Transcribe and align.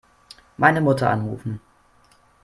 Meine 0.57 0.81
Mutter 0.81 1.11
anrufen. 1.11 1.61